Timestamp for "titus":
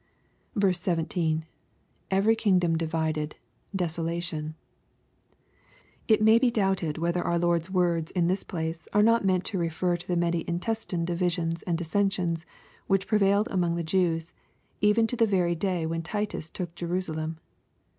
16.01-16.49